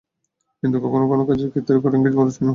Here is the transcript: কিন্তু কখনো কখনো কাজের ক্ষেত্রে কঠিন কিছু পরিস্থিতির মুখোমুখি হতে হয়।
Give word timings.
কিন্তু 0.61 0.77
কখনো 0.83 1.03
কখনো 1.09 1.23
কাজের 1.29 1.49
ক্ষেত্রে 1.53 1.75
কঠিন 1.83 1.99
কিছু 2.03 2.17
পরিস্থিতির 2.19 2.19
মুখোমুখি 2.19 2.25
হতে 2.39 2.45
হয়। 2.47 2.49